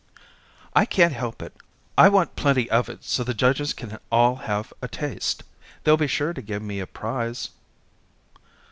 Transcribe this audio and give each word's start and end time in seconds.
"I 0.75 0.85
can't 0.87 1.13
help 1.13 1.43
it. 1.43 1.55
I 1.95 2.09
want 2.09 2.35
plenty 2.35 2.67
of 2.71 2.89
it 2.89 3.03
so 3.03 3.23
the 3.23 3.35
judges 3.35 3.71
can 3.71 3.99
all 4.11 4.37
have 4.37 4.73
a 4.81 4.87
taste. 4.87 5.43
They'll 5.83 5.95
be 5.95 6.07
sure 6.07 6.33
to 6.33 6.41
give 6.41 6.63
me 6.63 6.79
a 6.79 6.87
prize." 6.87 7.51